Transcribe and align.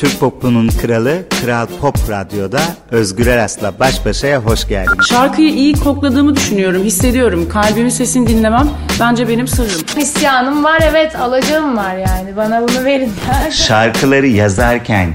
Türk 0.00 0.20
popunun 0.20 0.68
kralı 0.68 1.22
Kral 1.42 1.66
Pop 1.80 2.10
Radyo'da 2.10 2.60
Özgür 2.90 3.26
Eras'la 3.26 3.78
baş 3.80 4.06
başaya 4.06 4.38
hoş 4.38 4.68
geldiniz. 4.68 5.06
Şarkıyı 5.08 5.50
iyi 5.50 5.74
kokladığımı 5.74 6.36
düşünüyorum, 6.36 6.84
hissediyorum. 6.84 7.48
Kalbimin 7.48 7.88
sesini 7.88 8.26
dinlemem 8.26 8.68
bence 9.00 9.28
benim 9.28 9.48
sırrım. 9.48 9.80
İsyanım 9.96 10.64
var 10.64 10.80
evet, 10.90 11.16
alacağım 11.16 11.76
var 11.76 11.96
yani. 11.96 12.36
Bana 12.36 12.62
bunu 12.62 12.84
verin. 12.84 13.12
Şarkıları 13.50 14.26
yazarken 14.26 15.14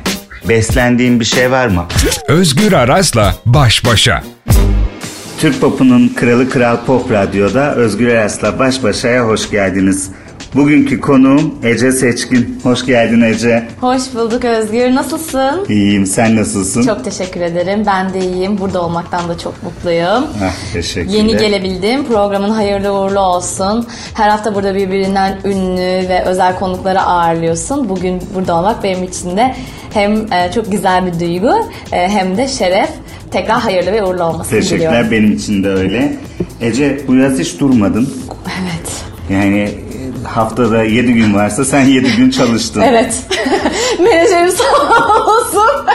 beslendiğin 0.49 1.19
bir 1.19 1.25
şey 1.25 1.51
var 1.51 1.67
mı? 1.67 1.85
Özgür 2.27 2.73
Aras'la 2.73 3.35
baş 3.45 3.85
başa. 3.85 4.23
Türk 5.39 5.61
popunun 5.61 6.07
kralı 6.07 6.49
Kral 6.49 6.77
Pop 6.85 7.11
Radyo'da 7.11 7.75
Özgür 7.75 8.07
Eras'la 8.07 8.59
baş 8.59 8.83
başaya 8.83 9.25
hoş 9.25 9.49
geldiniz. 9.51 10.11
Bugünkü 10.55 11.01
konuğum 11.01 11.55
Ece 11.63 11.91
Seçkin. 11.91 12.59
Hoş 12.63 12.85
geldin 12.85 13.21
Ece. 13.21 13.67
Hoş 13.81 14.01
bulduk 14.15 14.45
Özgür. 14.45 14.95
Nasılsın? 14.95 15.65
İyiyim. 15.69 16.05
Sen 16.05 16.35
nasılsın? 16.35 16.83
Çok 16.83 17.03
teşekkür 17.03 17.41
ederim. 17.41 17.83
Ben 17.87 18.13
de 18.13 18.19
iyiyim. 18.19 18.57
Burada 18.57 18.81
olmaktan 18.83 19.29
da 19.29 19.37
çok 19.37 19.63
mutluyum. 19.63 20.23
Ah, 20.43 20.73
teşekkürler. 20.73 21.17
Yeni 21.17 21.37
gelebildim. 21.37 22.05
Programın 22.05 22.49
hayırlı 22.49 22.93
uğurlu 22.93 23.19
olsun. 23.19 23.87
Her 24.13 24.29
hafta 24.29 24.55
burada 24.55 24.75
birbirinden 24.75 25.37
ünlü 25.45 26.09
ve 26.09 26.23
özel 26.25 26.59
konukları 26.59 27.01
ağırlıyorsun. 27.01 27.89
Bugün 27.89 28.21
burada 28.35 28.55
olmak 28.55 28.83
benim 28.83 29.03
için 29.03 29.37
de 29.37 29.55
hem 29.93 30.33
e, 30.33 30.51
çok 30.55 30.71
güzel 30.71 31.05
bir 31.05 31.19
duygu 31.19 31.53
e, 31.91 32.09
hem 32.09 32.37
de 32.37 32.47
şeref. 32.47 32.89
Tekrar 33.31 33.59
hayırlı 33.59 33.91
ve 33.91 34.03
uğurlu 34.03 34.23
olmasını 34.23 34.59
Teşekkürler. 34.59 34.89
diliyorum. 34.91 35.11
Benim 35.11 35.31
için 35.35 35.63
de 35.63 35.69
öyle. 35.69 36.17
Ece 36.61 37.01
bu 37.07 37.15
yaz 37.15 37.39
hiç 37.39 37.59
durmadın. 37.59 38.13
Evet. 38.61 39.03
Yani 39.29 39.69
haftada 40.25 40.83
7 40.83 41.13
gün 41.13 41.33
varsa 41.35 41.65
sen 41.65 41.81
7 41.85 42.15
gün 42.15 42.29
çalıştın. 42.31 42.81
Evet. 42.87 43.15
Menajerim 43.99 44.51
sağ 44.51 45.23
olsun. 45.25 45.85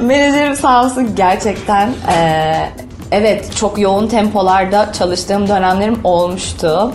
Menajerim 0.06 0.56
sağ 0.56 0.84
olsun 0.84 1.14
gerçekten. 1.16 1.90
eee, 2.08 2.70
evet 3.12 3.56
çok 3.56 3.78
yoğun 3.78 4.08
tempolarda 4.08 4.92
çalıştığım 4.92 5.48
dönemlerim 5.48 5.98
olmuştu. 6.04 6.92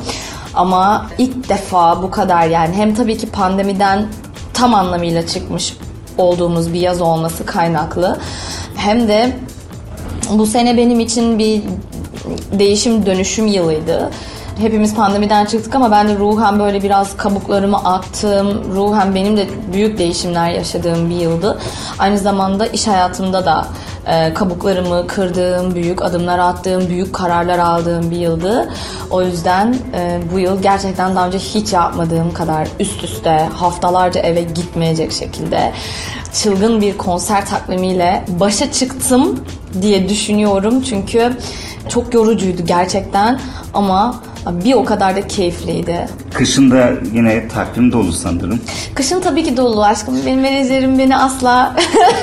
Ama 0.54 1.06
ilk 1.18 1.50
defa 1.50 2.04
bu 2.04 2.12
kadar 2.12 2.48
yani 2.48 2.76
hem 2.76 2.96
tabii 2.96 3.18
ki 3.18 3.28
pandemiden 3.30 4.06
tam 4.54 4.74
anlamıyla 4.76 5.28
çıkmış 5.28 5.74
olduğumuz 6.18 6.74
bir 6.74 6.80
yaz 6.80 7.02
olması 7.02 7.46
kaynaklı. 7.46 8.20
Hem 8.76 9.08
de 9.08 9.38
bu 10.32 10.46
sene 10.46 10.78
benim 10.78 11.00
için 11.00 11.40
bir 11.40 11.62
değişim 12.60 13.06
dönüşüm 13.06 13.48
yılıydı. 13.48 14.12
Hepimiz 14.62 14.96
pandemiden 14.96 15.46
çıktık 15.46 15.76
ama 15.76 15.92
ben 15.92 16.08
de 16.08 16.16
ruhen 16.16 16.60
böyle 16.60 16.84
biraz 16.84 17.18
kabuklarımı 17.18 17.78
attım. 17.78 18.74
Ruhen 18.76 19.16
benim 19.16 19.38
de 19.38 19.48
büyük 19.74 19.98
değişimler 19.98 20.50
yaşadığım 20.50 21.10
bir 21.10 21.16
yıldı. 21.16 21.60
Aynı 22.00 22.18
zamanda 22.18 22.68
iş 22.68 22.88
hayatımda 22.88 23.46
da 23.46 23.68
e, 24.08 24.34
kabuklarımı 24.34 25.08
kırdığım, 25.08 25.76
büyük 25.76 26.02
adımlar 26.02 26.40
attığım, 26.40 26.90
büyük 26.90 27.14
kararlar 27.14 27.60
aldığım 27.60 28.12
bir 28.12 28.16
yıldı. 28.16 28.70
O 29.12 29.22
yüzden 29.22 29.76
e, 29.94 30.20
bu 30.34 30.40
yıl 30.40 30.62
gerçekten 30.62 31.16
daha 31.16 31.28
önce 31.28 31.38
hiç 31.38 31.74
yapmadığım 31.74 32.34
kadar 32.34 32.68
üst 32.80 33.04
üste 33.04 33.50
haftalarca 33.54 34.22
eve 34.22 34.42
gitmeyecek 34.42 35.12
şekilde 35.12 35.74
çılgın 36.34 36.82
bir 36.82 36.98
konser 36.98 37.46
takvimiyle 37.46 38.26
başa 38.40 38.72
çıktım 38.72 39.40
diye 39.82 40.10
düşünüyorum. 40.10 40.82
Çünkü 40.82 41.38
çok 41.90 42.14
yorucuydu 42.14 42.66
gerçekten 42.66 43.40
ama 43.74 44.22
bir 44.48 44.74
o 44.74 44.86
kadar 44.86 45.16
da 45.16 45.28
keyifliydi. 45.28 46.08
Kışında 46.34 46.90
yine 47.14 47.48
takvim 47.48 47.92
dolu 47.92 48.12
sanırım. 48.12 48.62
Kışın 48.96 49.22
tabii 49.22 49.44
ki 49.44 49.58
dolu 49.58 49.84
aşkım. 49.84 50.26
Benim 50.26 50.40
menajerim 50.40 51.00
beni 51.00 51.18
asla 51.18 51.76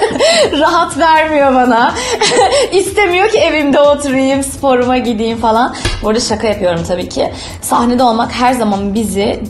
rahat 0.61 0.99
vermiyor 0.99 1.55
bana. 1.55 1.95
İstemiyor 2.73 3.29
ki 3.29 3.39
evimde 3.39 3.81
oturayım, 3.81 4.43
sporuma 4.43 4.99
gideyim 4.99 5.39
falan. 5.39 5.75
Bu 6.03 6.09
arada 6.09 6.21
şaka 6.21 6.47
yapıyorum 6.47 6.81
tabii 6.89 7.09
ki. 7.09 7.33
Sahnede 7.63 8.03
olmak 8.03 8.33
her 8.33 8.53
zaman 8.53 8.95
bizi 8.95 9.41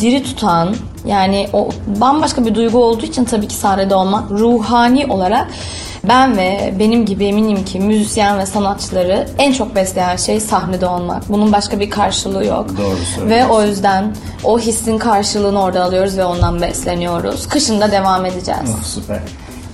diri 0.00 0.22
tutan, 0.22 0.74
yani 1.06 1.48
o 1.52 1.68
bambaşka 1.86 2.46
bir 2.46 2.54
duygu 2.54 2.84
olduğu 2.84 3.06
için 3.06 3.24
tabii 3.24 3.48
ki 3.48 3.54
sahnede 3.54 3.94
olmak 3.94 4.30
ruhani 4.30 5.06
olarak 5.06 5.46
ben 6.08 6.36
ve 6.36 6.74
benim 6.78 7.06
gibi 7.06 7.24
eminim 7.24 7.64
ki 7.64 7.80
müzisyen 7.80 8.38
ve 8.38 8.46
sanatçıları 8.46 9.26
en 9.38 9.52
çok 9.52 9.74
besleyen 9.74 10.16
şey 10.16 10.40
sahnede 10.40 10.86
olmak. 10.86 11.28
Bunun 11.28 11.52
başka 11.52 11.80
bir 11.80 11.90
karşılığı 11.90 12.46
yok. 12.46 12.66
Doğru. 12.78 13.28
Ve 13.30 13.46
o 13.46 13.62
yüzden 13.62 14.14
o 14.44 14.58
hissin 14.58 14.98
karşılığını 14.98 15.62
orada 15.62 15.82
alıyoruz 15.84 16.18
ve 16.18 16.24
ondan 16.24 16.62
besleniyoruz. 16.62 17.48
Kışın 17.48 17.80
da 17.80 17.90
devam 17.90 18.26
edeceğiz. 18.26 18.70
Oh, 18.80 18.84
süper. 18.84 19.20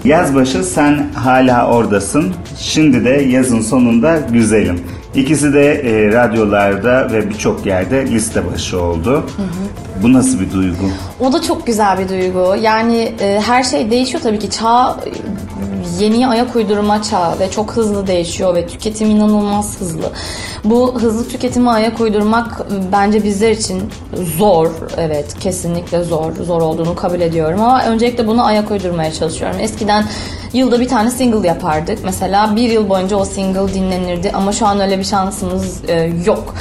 Yaz 0.04 0.34
başı 0.34 0.64
sen 0.64 1.06
hala 1.14 1.66
oradasın. 1.66 2.34
Şimdi 2.58 3.04
de 3.04 3.10
yazın 3.10 3.60
sonunda 3.60 4.16
güzelim. 4.16 4.80
İkisi 5.14 5.52
de 5.52 5.72
e, 5.72 6.12
radyolarda 6.12 7.12
ve 7.12 7.30
birçok 7.30 7.66
yerde 7.66 8.06
liste 8.06 8.52
başı 8.52 8.82
oldu. 8.82 9.26
Bu 10.02 10.12
nasıl 10.12 10.40
bir 10.40 10.52
duygu? 10.52 10.90
O 11.20 11.32
da 11.32 11.42
çok 11.42 11.66
güzel 11.66 11.98
bir 11.98 12.08
duygu. 12.08 12.56
Yani 12.62 13.12
e, 13.20 13.40
her 13.46 13.62
şey 13.62 13.90
değişiyor 13.90 14.22
tabii 14.22 14.38
ki. 14.38 14.50
Çağ 14.50 14.96
yeniye 16.00 16.26
ayak 16.26 16.56
uydurma 16.56 17.02
çağı 17.02 17.38
ve 17.38 17.50
çok 17.50 17.72
hızlı 17.76 18.06
değişiyor 18.06 18.54
ve 18.54 18.66
tüketim 18.66 19.10
inanılmaz 19.10 19.80
hızlı. 19.80 20.12
Bu 20.64 21.00
hızlı 21.00 21.28
tüketime 21.28 21.70
ayak 21.70 22.00
uydurmak 22.00 22.60
bence 22.92 23.24
bizler 23.24 23.50
için 23.50 23.82
zor. 24.38 24.66
Evet 24.98 25.34
kesinlikle 25.40 26.02
zor. 26.04 26.32
Zor 26.46 26.62
olduğunu 26.62 26.94
kabul 26.94 27.20
ediyorum 27.20 27.60
ama 27.62 27.84
öncelikle 27.84 28.26
buna 28.26 28.44
ayak 28.44 28.70
uydurmaya 28.70 29.12
çalışıyorum. 29.12 29.56
Eskiden 29.60 30.04
yılda 30.52 30.80
bir 30.80 30.88
tane 30.88 31.10
single 31.10 31.48
yapardık. 31.48 31.98
Mesela 32.04 32.56
bir 32.56 32.70
yıl 32.70 32.88
boyunca 32.88 33.16
o 33.16 33.24
single 33.24 33.74
dinlenirdi 33.74 34.30
ama 34.34 34.52
şu 34.52 34.66
an 34.66 34.80
öyle 34.80 34.98
bir 34.98 35.04
şansımız 35.04 35.80
e, 35.88 36.12
yok. 36.26 36.54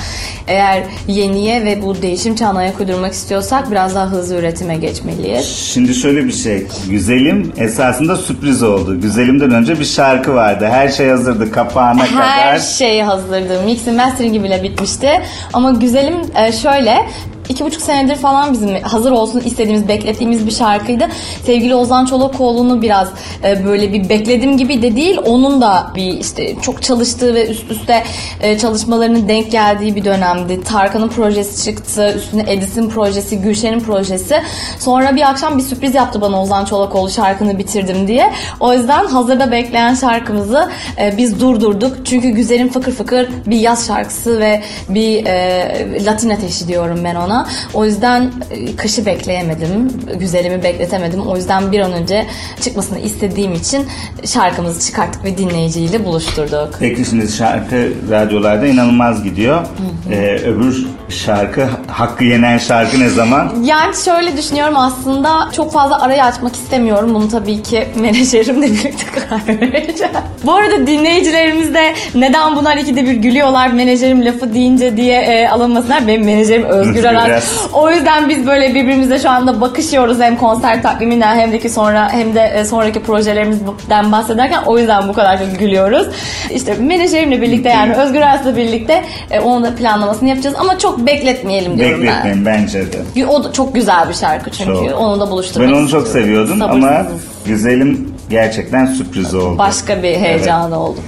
Eğer 0.48 0.84
yeniye 1.08 1.66
ve 1.66 1.82
bu 1.84 2.02
değişim 2.02 2.36
çağına 2.36 2.60
ayak 2.60 2.80
uydurmak 2.80 3.14
istiyorsak 3.14 3.72
biraz 3.72 3.96
daha 3.96 4.06
hızlı 4.12 4.36
üretime 4.36 4.76
geçmeliyiz. 4.76 5.46
Şimdi 5.46 5.94
şöyle 5.96 6.26
bir 6.26 6.32
şey. 6.32 6.68
Güzelim 6.90 7.54
esasında 7.58 8.16
sürpriz 8.18 8.64
oldu. 8.64 9.02
Güzelimden 9.02 9.52
önce 9.52 9.80
bir 9.80 9.86
şarkı 9.86 10.34
vardı. 10.36 10.68
Her 10.72 10.90
şey 10.90 11.10
hazırdı 11.10 11.52
kapağına 11.52 12.00
Her 12.02 12.10
kadar. 12.10 12.60
şey 12.60 13.02
hazırdı. 13.02 13.62
Mixing 13.90 14.08
mastering 14.08 14.44
bile 14.44 14.64
bitmişti. 14.64 15.22
Ama 15.54 15.72
güzelim 15.72 16.22
e, 16.36 16.52
şöyle 16.52 17.06
iki 17.50 17.66
buçuk 17.66 17.82
senedir 17.82 18.16
falan 18.16 18.54
bizim 18.54 18.84
hazır 18.84 19.12
olsun 19.12 19.40
istediğimiz, 19.40 19.88
beklettiğimiz 19.88 20.46
bir 20.46 20.52
şarkıydı. 20.52 21.08
Sevgili 21.46 21.76
Ozan 21.76 22.06
Çolakoğlu'nu 22.06 22.82
biraz 22.82 23.08
e, 23.44 23.66
böyle 23.66 23.94
bir 23.94 24.10
bekledim 24.10 24.58
gibi 24.58 24.82
de 24.82 24.96
değil. 24.96 25.18
Onun 25.26 25.62
da 25.62 25.92
bir 25.96 26.14
işte 26.14 26.56
çok 26.62 26.84
çalıştığı 26.84 27.34
ve 27.36 27.48
üst 27.50 27.72
üste 27.72 28.04
e, 28.42 28.58
çalışmalarının 28.58 29.28
denk 29.28 29.52
geldiği 29.52 29.96
bir 29.96 30.06
dönemdi. 30.06 30.64
Tarkan'ın 30.64 31.08
projesi 31.08 31.66
çıktı. 31.66 32.14
Üstüne 32.18 32.44
Edis'in 32.48 32.90
projesi, 32.90 33.42
Gülşen'in 33.42 33.80
projesi. 33.80 34.42
Sonra 34.80 35.16
bir 35.16 35.30
akşam 35.30 35.58
bir 35.58 35.64
sürpriz 35.64 35.96
yaptı 35.96 36.22
bana 36.22 36.42
Ozan 36.42 36.66
Çolakoğlu 36.66 37.10
şarkını 37.10 37.60
bitirdim 37.60 38.08
diye. 38.08 38.34
O 38.60 38.74
yüzden 38.74 39.06
hazırda 39.06 39.52
bekleyen 39.52 39.94
şarkımızı 39.96 40.70
e, 41.02 41.18
biz 41.18 41.40
durdurduk. 41.40 41.98
Çünkü 42.06 42.30
Güzel'in 42.30 42.70
fıkır 42.70 42.92
fıkır 42.92 43.30
bir 43.46 43.60
yaz 43.60 43.88
şarkısı 43.88 44.40
ve 44.40 44.62
bir 44.90 45.26
e, 45.26 46.06
Latin 46.06 46.30
ateşi 46.30 46.68
diyorum 46.68 47.00
ben 47.04 47.16
ona. 47.16 47.39
O 47.74 47.86
yüzden 47.86 48.32
e, 48.52 48.76
kışı 48.76 49.06
bekleyemedim. 49.06 49.92
Güzelimi 50.20 50.64
bekletemedim. 50.64 51.22
O 51.22 51.36
yüzden 51.36 51.72
bir 51.72 51.80
an 51.80 51.94
önce 51.94 52.26
çıkmasını 52.62 53.00
istediğim 53.00 53.54
için 53.54 53.88
şarkımızı 54.26 54.86
çıkarttık 54.88 55.24
ve 55.24 55.38
dinleyiciyle 55.38 56.06
buluşturduk. 56.06 56.76
Peki 56.80 57.06
şimdi 57.06 57.32
şarkı 57.32 57.94
radyolarda 58.10 58.68
inanılmaz 58.68 59.24
gidiyor. 59.24 59.66
Ee, 60.12 60.38
öbür 60.46 60.88
şarkı, 61.10 61.68
hakkı 61.88 62.24
yenen 62.24 62.58
şarkı 62.58 63.00
ne 63.00 63.10
zaman? 63.10 63.52
Yani 63.64 63.96
şöyle 64.06 64.38
düşünüyorum 64.38 64.78
aslında 64.78 65.50
çok 65.56 65.74
fazla 65.74 66.02
arayı 66.02 66.24
açmak 66.24 66.56
istemiyorum. 66.56 67.14
Bunu 67.14 67.30
tabii 67.30 67.64
ki 67.64 67.88
menajerimle 67.96 68.68
birlikte 68.68 69.06
karar 69.06 69.62
vereceğim. 69.62 70.14
Bu 70.44 70.54
arada 70.54 70.88
dinleyicilerimiz 70.88 71.74
de 71.74 71.94
neden 72.16 72.56
bunlar 72.56 72.78
ikide 72.78 73.06
bir 73.06 73.14
gülüyorlar 73.14 73.68
menajerim 73.68 74.26
lafı 74.26 74.54
deyince 74.54 74.98
diye 74.98 75.22
e, 75.22 75.50
alınmasınlar. 75.50 76.08
Benim 76.08 76.26
menajerim 76.26 76.66
Özgür. 76.66 77.04
Aras. 77.04 77.68
O 77.74 77.92
yüzden 77.92 78.30
biz 78.30 78.48
böyle 78.48 78.76
birbirimize 78.76 79.20
şu 79.20 79.30
anda 79.30 79.62
bakışıyoruz 79.62 80.20
hem 80.20 80.38
konser 80.38 80.82
takviminden 80.84 81.36
hem 81.36 81.52
de 81.52 81.60
ki 81.60 81.70
sonra 81.70 82.10
hem 82.14 82.36
de 82.36 82.42
e, 82.42 82.66
sonraki 82.66 83.04
projelerimizden 83.04 84.12
bahsederken 84.12 84.62
o 84.66 84.80
yüzden 84.80 85.08
bu 85.08 85.14
kadar 85.14 85.40
çok 85.40 85.60
gülüyoruz. 85.60 86.08
İşte 86.50 86.74
menajerimle 86.74 87.42
birlikte 87.42 87.70
yani 87.70 87.94
Özgür 87.94 88.22
Aras'la 88.22 88.58
birlikte 88.58 89.04
e, 89.32 89.40
onun 89.40 89.64
da 89.64 89.76
planlamasını 89.76 90.30
yapacağız 90.30 90.56
ama 90.60 90.78
çok 90.78 90.99
bekletmeyelim 91.06 91.78
diyorum 91.78 92.00
ben. 92.02 92.08
Bekletmeyin 92.08 92.46
bence 92.46 92.84
de. 92.94 93.26
O 93.26 93.44
da 93.44 93.54
çok 93.54 93.76
güzel 93.76 94.10
bir 94.10 94.14
şarkı 94.14 94.52
çünkü. 94.52 94.90
Çok. 94.90 95.00
Onu 95.02 95.20
da 95.20 95.32
buluşturmak 95.32 95.70
Ben 95.70 95.74
onu 95.74 95.90
çok 95.90 96.06
istiyorum. 96.08 96.28
seviyordum 96.32 96.62
ama 96.62 97.08
güzelim 97.46 98.14
gerçekten 98.30 98.86
sürpriz 98.86 99.34
oldu. 99.36 99.58
Başka 99.58 100.04
bir 100.04 100.16
heyecan 100.16 100.72
oldu. 100.72 101.00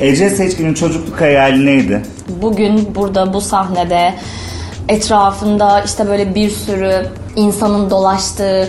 Ece 0.00 0.30
Seçkin'in 0.30 0.74
çocukluk 0.74 1.20
hayali 1.20 1.66
neydi? 1.66 2.02
Bugün 2.42 2.94
burada 2.94 3.34
bu 3.34 3.40
sahnede 3.40 4.14
etrafında 4.88 5.80
işte 5.80 6.08
böyle 6.08 6.34
bir 6.34 6.50
sürü 6.50 7.06
insanın 7.36 7.90
dolaştığı 7.90 8.68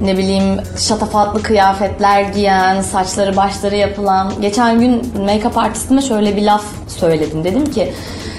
ne 0.00 0.18
bileyim 0.18 0.44
şatafatlı 0.78 1.42
kıyafetler 1.42 2.22
giyen, 2.22 2.80
saçları 2.82 3.36
başları 3.36 3.76
yapılan. 3.76 4.32
Geçen 4.40 4.80
gün 4.80 5.12
make-up 5.26 5.60
artistime 5.60 6.02
şöyle 6.02 6.36
bir 6.36 6.42
laf 6.42 6.64
söyledim. 6.88 7.44
Dedim 7.44 7.64
ki 7.66 7.92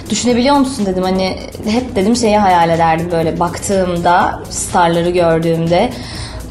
düşünebiliyor 0.10 0.56
musun 0.56 0.86
dedim 0.86 1.04
hani 1.04 1.38
hep 1.66 1.96
dedim 1.96 2.16
şeyi 2.16 2.38
hayal 2.38 2.70
ederdim 2.70 3.10
böyle 3.12 3.40
baktığımda 3.40 4.44
starları 4.50 5.10
gördüğümde 5.10 5.90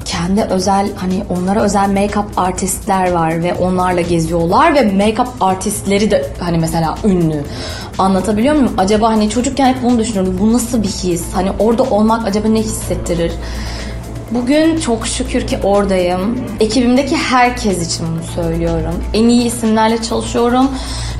kendi 0.05 0.43
özel 0.43 0.88
hani 0.96 1.22
onlara 1.31 1.62
özel 1.62 1.90
make-up 1.90 2.25
artistler 2.37 3.12
var 3.12 3.43
ve 3.43 3.55
onlarla 3.55 4.00
geziyorlar 4.00 4.75
ve 4.75 4.81
make-up 4.81 5.28
artistleri 5.40 6.10
de 6.10 6.31
hani 6.40 6.58
mesela 6.58 6.99
ünlü. 7.05 7.44
Anlatabiliyor 7.99 8.55
muyum? 8.55 8.75
Acaba 8.78 9.08
hani 9.08 9.31
çocukken 9.31 9.66
hep 9.69 9.82
bunu 9.82 9.99
düşünüyordum. 9.99 10.38
Bu 10.40 10.52
nasıl 10.52 10.82
bir 10.82 10.88
his? 10.88 11.22
Hani 11.32 11.50
orada 11.58 11.82
olmak 11.82 12.26
acaba 12.26 12.49
ne 12.49 12.60
hissettirir? 12.60 13.32
Bugün 14.30 14.80
çok 14.80 15.06
şükür 15.06 15.46
ki 15.46 15.58
oradayım. 15.62 16.38
Ekibimdeki 16.60 17.16
herkes 17.16 17.86
için 17.94 18.06
bunu 18.06 18.44
söylüyorum. 18.44 18.94
En 19.14 19.28
iyi 19.28 19.44
isimlerle 19.46 20.02
çalışıyorum 20.02 20.69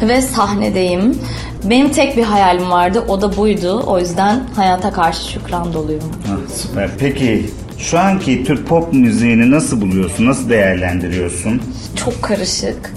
ve 0.03 0.23
sahnedeyim. 0.23 1.19
Benim 1.65 1.91
tek 1.91 2.17
bir 2.17 2.23
hayalim 2.23 2.71
vardı, 2.71 3.05
o 3.09 3.21
da 3.21 3.37
buydu. 3.37 3.83
O 3.87 3.99
yüzden 3.99 4.41
hayata 4.57 4.93
karşı 4.93 5.31
şükran 5.33 5.73
doluyum. 5.73 6.03
Ah, 6.27 6.53
süper. 6.55 6.91
Peki 6.99 7.51
şu 7.79 7.99
anki 7.99 8.45
Türk 8.45 8.67
pop 8.67 8.93
müziğini 8.93 9.51
nasıl 9.51 9.81
buluyorsun? 9.81 10.27
Nasıl 10.27 10.49
değerlendiriyorsun? 10.51 11.63
Çok 11.97 12.23
karışık. 12.23 12.95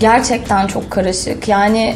Gerçekten 0.00 0.66
çok 0.66 0.90
karışık. 0.90 1.48
Yani 1.48 1.94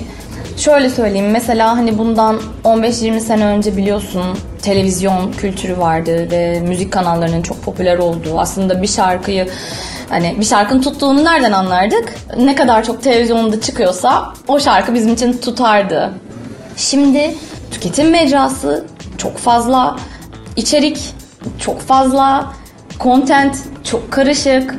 şöyle 0.57 0.91
söyleyeyim 0.91 1.31
mesela 1.31 1.77
hani 1.77 1.99
bundan 1.99 2.41
15-20 2.65 3.21
sene 3.21 3.45
önce 3.47 3.77
biliyorsun 3.77 4.23
televizyon 4.63 5.33
kültürü 5.33 5.79
vardı 5.79 6.31
ve 6.31 6.61
müzik 6.61 6.93
kanallarının 6.93 7.43
çok 7.43 7.63
popüler 7.63 7.99
olduğu. 7.99 8.39
Aslında 8.39 8.83
bir 8.83 8.87
şarkıyı 8.87 9.49
hani 10.09 10.37
bir 10.41 10.45
şarkının 10.45 10.83
tuttuğunu 10.83 11.25
nereden 11.25 11.53
anlardık? 11.53 12.15
Ne 12.39 12.55
kadar 12.55 12.85
çok 12.85 13.03
televizyonda 13.03 13.61
çıkıyorsa 13.61 14.33
o 14.49 14.61
şarkı 14.61 14.95
bizim 14.95 15.15
için 15.15 15.33
tutardı. 15.33 16.13
Şimdi 16.77 17.35
tüketim 17.71 18.11
mecrası 18.11 18.85
çok 19.19 19.39
fazla, 19.39 19.97
içerik 20.57 21.15
çok 21.59 21.81
fazla, 21.81 22.53
content 23.01 23.57
çok 23.85 24.13
karışık. 24.13 24.75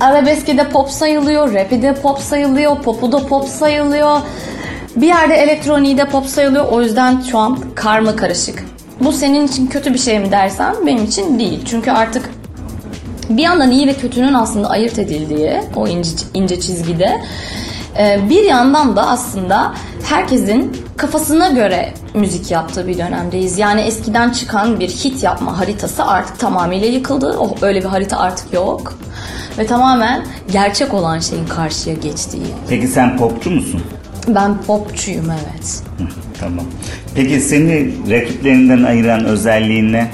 Arabeski 0.00 0.58
de 0.58 0.68
pop 0.68 0.90
sayılıyor, 0.90 1.54
rapi 1.54 1.82
de 1.82 1.94
pop 1.94 2.18
sayılıyor, 2.18 2.82
popu 2.82 3.12
da 3.12 3.26
pop 3.26 3.48
sayılıyor. 3.48 4.20
Bir 4.96 5.06
yerde 5.06 5.34
elektroniği 5.34 5.98
de 5.98 6.08
pop 6.08 6.26
sayılıyor. 6.26 6.68
O 6.72 6.82
yüzden 6.82 7.20
şu 7.20 7.38
an 7.38 7.58
karma 7.74 8.16
karışık. 8.16 8.64
Bu 9.00 9.12
senin 9.12 9.46
için 9.46 9.66
kötü 9.66 9.94
bir 9.94 9.98
şey 9.98 10.18
mi 10.18 10.32
dersen 10.32 10.74
benim 10.86 11.04
için 11.04 11.38
değil. 11.38 11.60
Çünkü 11.64 11.90
artık 11.90 12.30
bir 13.28 13.42
yandan 13.42 13.70
iyi 13.70 13.86
ve 13.86 13.94
kötünün 13.94 14.34
aslında 14.34 14.70
ayırt 14.70 14.98
edildiği 14.98 15.60
o 15.76 15.88
ince, 15.88 16.10
ince 16.34 16.60
çizgide 16.60 17.20
e, 17.98 18.20
bir 18.30 18.42
yandan 18.42 18.96
da 18.96 19.06
aslında 19.06 19.74
herkesin 20.08 20.76
kafasına 20.96 21.48
göre 21.48 21.94
müzik 22.14 22.50
yaptığı 22.50 22.86
bir 22.86 22.98
dönemdeyiz. 22.98 23.58
Yani 23.58 23.80
eskiden 23.80 24.30
çıkan 24.30 24.80
bir 24.80 24.88
hit 24.88 25.22
yapma 25.22 25.58
haritası 25.58 26.04
artık 26.04 26.38
tamamıyla 26.38 26.86
yıkıldı. 26.88 27.36
Oh, 27.38 27.62
öyle 27.62 27.80
bir 27.80 27.88
harita 27.88 28.18
artık 28.18 28.52
yok. 28.52 28.98
Ve 29.58 29.66
tamamen 29.66 30.24
gerçek 30.52 30.94
olan 30.94 31.18
şeyin 31.18 31.46
karşıya 31.46 31.96
geçtiği. 31.96 32.46
Peki 32.68 32.88
sen 32.88 33.16
popçu 33.16 33.50
musun? 33.50 33.82
Ben 34.28 34.62
popçuyum 34.62 35.30
evet. 35.30 35.82
Tamam. 36.40 36.64
Peki 37.14 37.40
seni 37.40 37.92
rakiplerinden 38.10 38.82
ayıran 38.82 39.24
özelliğin 39.24 39.92
ne? 39.92 40.10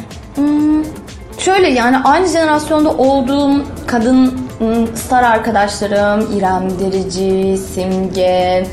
Şöyle 1.38 1.68
yani 1.68 1.98
aynı 1.98 2.26
jenerasyonda 2.26 2.90
olduğum 2.90 3.64
kadın 3.86 4.34
ım, 4.60 4.96
star 4.96 5.22
arkadaşlarım 5.22 6.38
İrem 6.38 6.70
Derici, 6.80 7.58
Simge, 7.74 8.66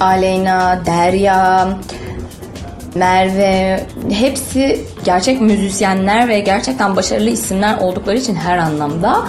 Aleyna, 0.00 0.82
Derya, 0.86 1.68
Merve 2.94 3.86
hepsi 4.10 4.84
gerçek 5.04 5.40
müzisyenler 5.40 6.28
ve 6.28 6.40
gerçekten 6.40 6.96
başarılı 6.96 7.30
isimler 7.30 7.78
oldukları 7.78 8.16
için 8.16 8.34
her 8.34 8.58
anlamda. 8.58 9.22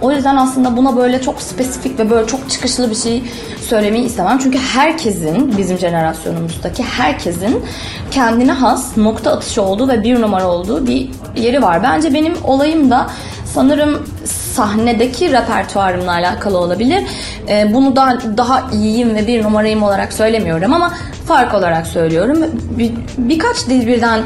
O 0.00 0.12
yüzden 0.12 0.36
aslında 0.36 0.76
buna 0.76 0.96
böyle 0.96 1.22
çok 1.22 1.42
spesifik 1.42 1.98
ve 1.98 2.10
böyle 2.10 2.26
çok 2.26 2.50
çıkışlı 2.50 2.90
bir 2.90 2.94
şey 2.94 3.22
söylemeyi 3.68 4.04
istemem. 4.04 4.38
Çünkü 4.38 4.58
herkesin 4.58 5.58
bizim 5.58 5.78
jenerasyonumuzdaki 5.78 6.82
herkesin 6.82 7.64
kendine 8.10 8.52
has 8.52 8.96
nokta 8.96 9.32
atışı 9.32 9.62
olduğu 9.62 9.88
ve 9.88 10.02
bir 10.02 10.20
numara 10.20 10.48
olduğu 10.48 10.86
bir 10.86 11.10
yeri 11.36 11.62
var. 11.62 11.82
Bence 11.82 12.14
benim 12.14 12.34
olayım 12.44 12.90
da 12.90 13.10
sanırım 13.54 14.06
sahnedeki 14.52 15.32
repertuarımla 15.32 16.12
alakalı 16.12 16.58
olabilir. 16.58 17.02
Ee, 17.48 17.70
bunu 17.74 17.96
da 17.96 18.18
daha 18.36 18.70
iyiyim 18.72 19.14
ve 19.14 19.26
bir 19.26 19.42
numarayım 19.42 19.82
olarak 19.82 20.12
söylemiyorum 20.12 20.72
ama 20.72 20.94
fark 21.26 21.54
olarak 21.54 21.86
söylüyorum. 21.86 22.38
Bir, 22.78 22.92
birkaç 23.18 23.66
dil 23.68 23.86
birden 23.86 24.20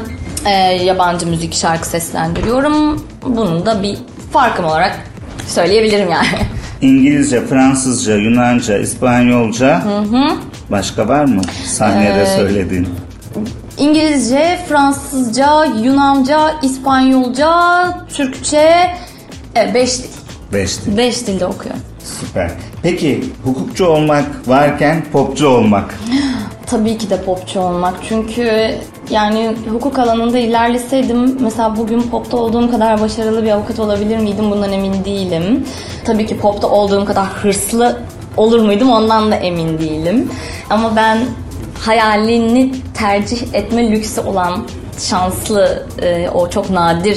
e, 0.45 0.51
yabancı 0.83 1.27
müzik 1.27 1.53
şarkı 1.53 1.87
seslendiriyorum. 1.87 3.05
Bunun 3.25 3.65
da 3.65 3.83
bir 3.83 3.97
farkım 4.33 4.65
olarak 4.65 4.99
söyleyebilirim 5.47 6.09
yani. 6.11 6.27
İngilizce, 6.81 7.45
Fransızca, 7.45 8.15
Yunanca, 8.15 8.77
İspanyolca. 8.77 9.81
Başka 10.71 11.07
var 11.07 11.25
mı? 11.25 11.41
Sahnede 11.65 12.21
Ee, 12.21 12.25
söylediğin. 12.37 12.87
İngilizce, 13.77 14.59
Fransızca, 14.69 15.65
Yunanca, 15.65 16.39
İspanyolca, 16.63 17.51
Türkçe, 18.13 18.95
evet, 19.55 19.73
beş 19.73 19.97
dil. 19.99 20.09
Beş 20.53 20.85
dil. 20.85 20.97
Beş 20.97 21.27
dilde 21.27 21.45
okuyorum. 21.45 21.81
Süper. 22.03 22.51
Peki 22.83 23.23
hukukçu 23.43 23.85
olmak 23.85 24.25
varken 24.47 25.03
popçu 25.11 25.47
olmak. 25.47 25.99
Tabii 26.65 26.97
ki 26.97 27.09
de 27.09 27.21
popçu 27.21 27.59
olmak. 27.59 27.93
Çünkü 28.09 28.75
yani 29.09 29.55
hukuk 29.71 29.99
alanında 29.99 30.37
ilerleseydim 30.39 31.41
mesela 31.41 31.77
bugün 31.77 32.01
popta 32.01 32.37
olduğum 32.37 32.71
kadar 32.71 33.01
başarılı 33.01 33.43
bir 33.43 33.51
avukat 33.51 33.79
olabilir 33.79 34.17
miydim 34.17 34.51
bundan 34.51 34.71
emin 34.71 35.05
değilim. 35.05 35.65
Tabii 36.05 36.25
ki 36.25 36.37
popta 36.37 36.67
olduğum 36.69 37.05
kadar 37.05 37.25
hırslı 37.25 37.99
olur 38.37 38.59
muydum 38.59 38.89
ondan 38.89 39.31
da 39.31 39.35
emin 39.35 39.79
değilim. 39.79 40.29
Ama 40.69 40.95
ben 40.95 41.17
hayalini 41.79 42.71
tercih 42.93 43.53
etme 43.53 43.91
lüksü 43.91 44.21
olan 44.21 44.67
şanslı, 44.99 45.87
e, 46.01 46.29
o 46.29 46.49
çok 46.49 46.69
nadir 46.69 47.15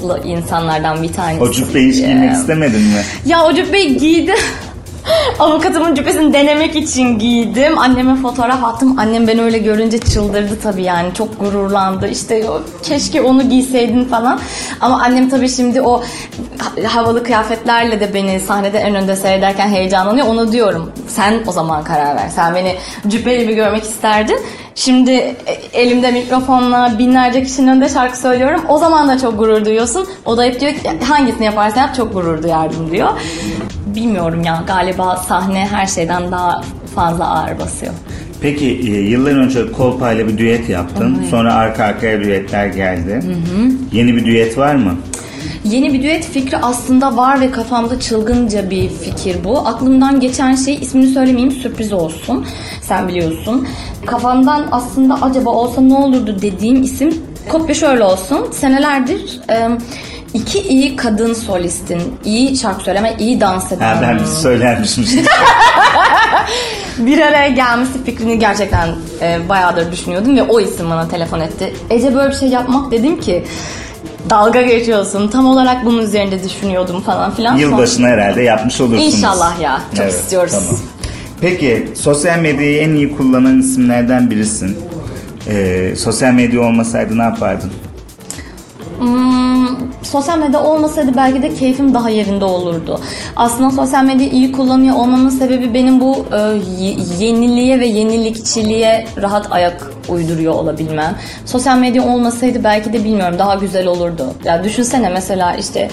şanslı 0.00 0.20
insanlardan 0.24 1.02
bir 1.02 1.12
tanesi. 1.12 1.42
O 1.42 1.52
cübbeyi 1.52 1.92
hiç 1.92 1.96
giymek 1.96 2.32
istemedin 2.32 2.80
mi? 2.80 3.02
Ya 3.26 3.44
o 3.44 3.52
cübbeyi 3.54 3.96
giydim. 3.96 4.36
Avukatımın 5.38 5.94
cübbesini 5.94 6.32
denemek 6.32 6.76
için 6.76 7.18
giydim. 7.18 7.78
Anneme 7.78 8.16
fotoğraf 8.16 8.64
attım. 8.64 8.98
Annem 8.98 9.28
beni 9.28 9.42
öyle 9.42 9.58
görünce 9.58 9.98
çıldırdı 9.98 10.58
tabii 10.62 10.82
yani. 10.82 11.14
Çok 11.14 11.40
gururlandı. 11.40 12.08
İşte 12.08 12.44
keşke 12.82 13.22
onu 13.22 13.48
giyseydin 13.48 14.04
falan. 14.04 14.40
Ama 14.80 15.02
annem 15.02 15.28
tabii 15.30 15.48
şimdi 15.48 15.82
o 15.82 16.02
ha- 16.58 16.94
havalı 16.94 17.24
kıyafetlerle 17.24 18.00
de 18.00 18.14
beni 18.14 18.40
sahnede 18.40 18.78
en 18.78 18.94
önde 18.94 19.16
seyrederken 19.16 19.68
heyecanlanıyor. 19.68 20.26
Onu 20.26 20.52
diyorum. 20.52 20.92
Sen 21.08 21.34
o 21.46 21.52
zaman 21.52 21.84
karar 21.84 22.16
ver. 22.16 22.28
Sen 22.34 22.54
beni 22.54 22.76
cübbeli 23.08 23.48
bir 23.48 23.54
görmek 23.54 23.82
isterdin. 23.82 24.38
Şimdi 24.74 25.10
e, 25.12 25.36
elimde 25.72 26.10
mikrofonla 26.10 26.98
binlerce 26.98 27.44
kişinin 27.44 27.68
önünde 27.68 27.88
şarkı 27.88 28.18
söylüyorum. 28.18 28.60
O 28.68 28.78
zaman 28.78 29.08
da 29.08 29.18
çok 29.18 29.38
gurur 29.38 29.64
duyuyorsun. 29.64 30.08
O 30.24 30.36
da 30.36 30.42
hep 30.44 30.60
diyor 30.60 30.72
ki 30.72 30.90
hangisini 31.08 31.44
yaparsan 31.44 31.80
yap 31.80 31.94
çok 31.94 32.12
gurur 32.14 32.42
duyardım 32.42 32.90
diyor. 32.90 33.08
Bilmiyorum 33.94 34.42
ya 34.42 34.64
galiba 34.66 35.16
sahne 35.16 35.66
her 35.70 35.86
şeyden 35.86 36.32
daha 36.32 36.60
fazla 36.94 37.28
ağır 37.28 37.58
basıyor. 37.58 37.92
Peki 38.40 38.66
e, 38.66 39.00
yıllar 39.00 39.32
önce 39.32 39.72
Kolpa 39.72 40.12
ile 40.12 40.28
bir 40.28 40.38
düet 40.38 40.68
yaptın. 40.68 41.22
Sonra 41.30 41.54
arka 41.54 41.84
arkaya 41.84 42.20
düetler 42.20 42.66
geldi. 42.66 43.20
Yeni 43.92 44.16
bir 44.16 44.24
düet 44.24 44.58
var 44.58 44.74
mı? 44.74 44.94
Yeni 45.64 45.92
bir 45.92 46.02
düet 46.02 46.24
fikri 46.24 46.56
aslında 46.56 47.16
var 47.16 47.40
ve 47.40 47.50
kafamda 47.50 48.00
çılgınca 48.00 48.70
bir 48.70 48.88
fikir 48.88 49.36
bu. 49.44 49.58
Aklımdan 49.58 50.20
geçen 50.20 50.54
şey 50.54 50.74
ismini 50.74 51.06
söylemeyeyim 51.06 51.52
sürpriz 51.52 51.92
olsun. 51.92 52.46
Sen 52.82 53.08
biliyorsun. 53.08 53.68
Kafamdan 54.06 54.68
aslında 54.72 55.14
acaba 55.22 55.50
olsa 55.50 55.80
ne 55.80 55.94
olurdu 55.94 56.36
dediğim 56.42 56.82
isim 56.82 57.14
kopya 57.48 57.74
şöyle 57.74 58.04
olsun. 58.04 58.46
Senelerdir 58.52 59.40
e, 59.50 59.68
iki 60.34 60.58
iyi 60.58 60.96
kadın 60.96 61.32
solistin, 61.32 62.02
iyi 62.24 62.56
şarkı 62.56 62.84
söyleme, 62.84 63.16
iyi 63.18 63.40
dans 63.40 63.72
eden 63.72 64.02
ben 64.02 64.18
bir 64.18 64.24
söylermişim. 64.24 65.04
bir 66.98 67.18
araya 67.18 67.48
gelmesi 67.48 68.04
fikrini 68.04 68.38
gerçekten 68.38 68.88
e, 69.22 69.48
bayağıdır 69.48 69.92
düşünüyordum 69.92 70.36
ve 70.36 70.42
o 70.42 70.60
isim 70.60 70.90
bana 70.90 71.08
telefon 71.08 71.40
etti. 71.40 71.74
Ece 71.90 72.14
böyle 72.14 72.30
bir 72.30 72.36
şey 72.36 72.48
yapmak 72.48 72.90
dedim 72.90 73.20
ki 73.20 73.44
dalga 74.30 74.62
geçiyorsun. 74.62 75.28
Tam 75.28 75.46
olarak 75.46 75.84
bunun 75.84 76.02
üzerinde 76.02 76.44
düşünüyordum 76.44 77.00
falan 77.00 77.34
filan. 77.34 77.56
Yılbaşına 77.56 78.06
herhalde 78.06 78.42
yapmış 78.42 78.80
olursunuz. 78.80 79.14
İnşallah 79.14 79.60
ya. 79.60 79.80
Çok 79.96 80.08
istiyoruz. 80.08 80.52
Tamam. 80.52 80.80
Peki 81.40 81.88
sosyal 81.94 82.38
medyayı 82.38 82.80
en 82.80 82.90
iyi 82.94 83.16
kullanan 83.16 83.60
isimlerden 83.60 84.30
birisin. 84.30 84.78
Ee, 85.48 85.94
sosyal 85.96 86.32
medya 86.32 86.60
olmasaydı 86.60 87.18
ne 87.18 87.22
yapardın? 87.22 87.70
Hmm, 89.00 89.66
sosyal 90.02 90.38
medya 90.38 90.64
olmasaydı 90.64 91.16
belki 91.16 91.42
de 91.42 91.54
keyfim 91.54 91.94
daha 91.94 92.10
yerinde 92.10 92.44
olurdu. 92.44 93.00
Aslında 93.36 93.70
sosyal 93.70 94.04
medyayı 94.04 94.30
iyi 94.30 94.52
kullanıyor 94.52 94.96
olmamın 94.96 95.28
sebebi 95.28 95.74
benim 95.74 96.00
bu 96.00 96.26
e, 96.32 96.60
yeniliğe 97.24 97.80
ve 97.80 97.86
yenilikçiliğe 97.86 99.06
rahat 99.22 99.52
ayak 99.52 99.90
uyduruyor 100.08 100.54
olabilmem. 100.54 101.16
Sosyal 101.46 101.78
medya 101.78 102.14
olmasaydı 102.14 102.64
belki 102.64 102.92
de 102.92 103.04
bilmiyorum 103.04 103.38
daha 103.38 103.54
güzel 103.54 103.86
olurdu. 103.86 104.26
Ya 104.44 104.64
düşünsene 104.64 105.08
mesela 105.08 105.56
işte 105.56 105.90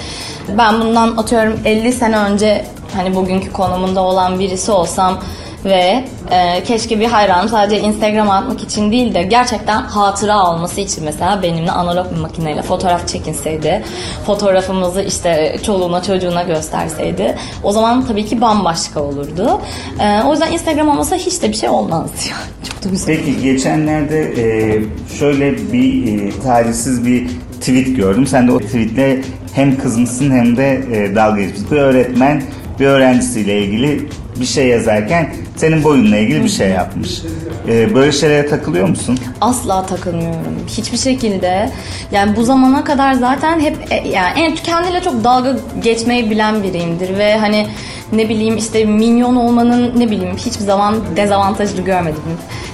ben 0.58 0.82
bundan 0.82 1.18
atıyorum 1.18 1.60
50 1.66 1.92
sene 1.92 2.18
önce 2.18 2.66
hani 2.96 3.16
bugünkü 3.16 3.54
konumunda 3.54 4.02
olan 4.02 4.40
birisi 4.40 4.72
olsam 4.72 5.20
ve 5.66 6.04
e, 6.32 6.64
keşke 6.64 7.00
bir 7.00 7.06
hayranım 7.06 7.50
sadece 7.50 7.82
Instagram'a 7.82 8.36
atmak 8.36 8.64
için 8.64 8.92
değil 8.92 9.14
de 9.14 9.24
gerçekten 9.24 9.82
hatıra 9.82 10.52
olması 10.52 10.82
için 10.82 11.04
mesela 11.04 11.44
benimle 11.44 11.72
analog 11.72 12.12
bir 12.12 12.20
makineyle 12.20 12.62
fotoğraf 12.62 13.08
çekinseydi, 13.08 13.84
fotoğrafımızı 14.26 15.02
işte 15.02 15.58
çoluğuna 15.66 16.04
çocuğuna 16.04 16.44
gösterseydi 16.44 17.36
o 17.64 17.72
zaman 17.72 18.06
tabii 18.06 18.26
ki 18.26 18.42
bambaşka 18.42 19.02
olurdu. 19.02 19.62
E, 20.00 20.24
o 20.24 20.32
yüzden 20.32 20.52
Instagram 20.52 20.90
olmasa 20.90 21.16
hiç 21.16 21.42
de 21.42 21.50
bir 21.50 21.58
şey 21.58 21.70
olmazdı 21.70 22.18
yani. 22.30 22.70
Çok 22.70 22.84
da 22.84 22.90
güzel. 22.90 23.16
Peki 23.16 23.42
geçenlerde 23.42 24.20
e, 24.22 24.82
şöyle 25.20 25.74
bir 25.74 26.18
e, 26.20 26.40
talihsiz 26.40 27.06
bir 27.06 27.28
tweet 27.60 27.96
gördüm. 27.98 28.28
Sen 28.28 28.48
de 28.48 28.52
o 28.52 28.60
tweetle 28.60 29.22
hem 29.54 29.78
kızmışsın 29.78 30.32
hem 30.32 30.58
de 30.58 30.84
e, 30.92 31.16
dalga 31.16 31.42
geçmişsin. 31.42 31.72
Bir 31.72 31.78
öğretmen 31.78 32.44
bir 32.80 32.86
öğrencisiyle 32.86 33.62
ilgili 33.62 34.10
bir 34.40 34.46
şey 34.46 34.68
yazarken 34.68 35.30
senin 35.58 35.84
boyunla 35.84 36.18
ilgili 36.18 36.44
bir 36.44 36.50
şey 36.50 36.70
yapmış. 36.70 37.22
E, 37.68 37.96
böyle 37.96 38.12
şeylere 38.12 38.48
takılıyor 38.48 38.88
musun? 38.90 39.20
asla 39.42 39.86
takılmıyorum. 39.86 40.66
Hiçbir 40.68 40.98
şekilde. 40.98 41.70
Yani 42.12 42.36
bu 42.36 42.44
zamana 42.44 42.84
kadar 42.84 43.14
zaten 43.14 43.60
hep 43.60 43.78
e, 43.92 44.10
yani 44.10 44.40
en 44.40 44.56
kendiyle 44.56 45.02
çok 45.02 45.24
dalga 45.24 45.58
geçmeyi 45.84 46.30
bilen 46.30 46.64
biriyimdir 46.64 47.18
ve 47.18 47.38
hani 47.38 47.68
ne 48.14 48.30
bileyim 48.30 48.58
işte 48.58 48.86
minyon 48.86 49.36
olmanın 49.36 50.00
ne 50.00 50.12
bileyim 50.12 50.38
hiçbir 50.38 50.66
zaman 50.66 50.96
dezavantajını 51.16 51.82
görmedim. 51.82 52.22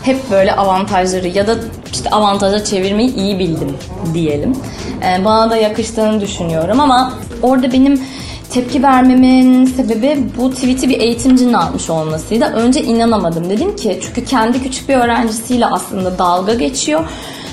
Hep 0.04 0.32
böyle 0.32 0.54
avantajları 0.54 1.28
ya 1.28 1.48
da 1.48 1.56
işte 1.94 2.10
avantaja 2.10 2.63
çevirmeyi 2.63 3.16
iyi 3.16 3.40
bildim 3.40 3.78
diyelim. 4.13 4.56
Ee, 5.04 5.25
bana 5.25 5.50
da 5.50 5.56
yakıştığını 5.58 6.22
düşünüyorum 6.22 6.80
ama 6.80 7.13
orada 7.42 7.72
benim 7.74 8.02
tepki 8.54 8.84
vermemin 8.84 9.66
sebebi 9.66 10.20
bu 10.38 10.52
tweet'i 10.52 10.90
bir 10.90 11.00
eğitimcinin 11.00 11.54
atmış 11.54 11.90
olmasıydı. 11.90 12.46
Önce 12.46 12.84
inanamadım. 12.84 13.50
Dedim 13.50 13.76
ki 13.76 14.00
çünkü 14.02 14.26
kendi 14.26 14.64
küçük 14.64 14.90
bir 14.90 14.96
öğrencisiyle 14.96 15.66
aslında 15.66 16.18
dalga 16.18 16.54
geçiyor. 16.54 17.06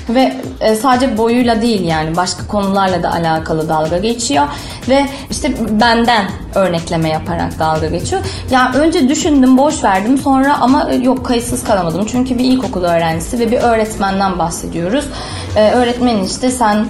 Ve 0.09 0.33
e, 0.61 0.75
sadece 0.75 1.17
boyuyla 1.17 1.61
değil 1.61 1.81
yani 1.83 2.15
başka 2.15 2.47
konularla 2.47 3.03
da 3.03 3.11
alakalı 3.11 3.69
dalga 3.69 3.97
geçiyor. 3.97 4.47
Ve 4.89 5.05
işte 5.31 5.53
benden 5.81 6.25
örnekleme 6.55 7.09
yaparak 7.09 7.59
dalga 7.59 7.87
geçiyor. 7.87 8.21
Yani 8.51 8.77
önce 8.77 9.09
düşündüm 9.09 9.57
boş 9.57 9.83
verdim 9.83 10.17
sonra 10.17 10.57
ama 10.61 10.91
e, 10.91 10.95
yok 10.95 11.25
kayıtsız 11.25 11.63
kalamadım. 11.63 12.05
Çünkü 12.11 12.37
bir 12.37 12.43
ilkokul 12.43 12.83
öğrencisi 12.83 13.39
ve 13.39 13.51
bir 13.51 13.57
öğretmenden 13.57 14.39
bahsediyoruz. 14.39 15.05
E, 15.55 15.71
öğretmenin 15.71 16.23
işte 16.23 16.51
sen 16.51 16.85